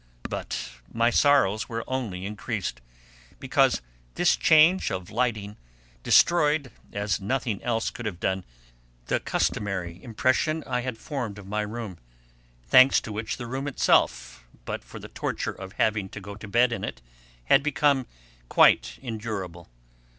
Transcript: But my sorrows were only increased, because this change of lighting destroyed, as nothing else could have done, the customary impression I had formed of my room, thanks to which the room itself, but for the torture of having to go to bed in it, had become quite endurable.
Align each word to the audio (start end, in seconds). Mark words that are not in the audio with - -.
But 0.27 0.57
my 0.91 1.11
sorrows 1.11 1.69
were 1.69 1.83
only 1.87 2.25
increased, 2.25 2.81
because 3.39 3.83
this 4.15 4.35
change 4.35 4.89
of 4.89 5.11
lighting 5.11 5.57
destroyed, 6.01 6.71
as 6.91 7.21
nothing 7.21 7.61
else 7.61 7.91
could 7.91 8.07
have 8.07 8.19
done, 8.19 8.43
the 9.05 9.19
customary 9.19 10.03
impression 10.03 10.63
I 10.65 10.81
had 10.81 10.97
formed 10.97 11.37
of 11.37 11.45
my 11.45 11.61
room, 11.61 11.99
thanks 12.65 12.99
to 13.01 13.11
which 13.11 13.37
the 13.37 13.45
room 13.45 13.67
itself, 13.67 14.43
but 14.65 14.83
for 14.83 14.97
the 14.97 15.07
torture 15.07 15.53
of 15.53 15.73
having 15.73 16.09
to 16.09 16.19
go 16.19 16.33
to 16.33 16.47
bed 16.47 16.71
in 16.71 16.83
it, 16.83 16.99
had 17.43 17.61
become 17.61 18.07
quite 18.49 18.97
endurable. 19.03 19.69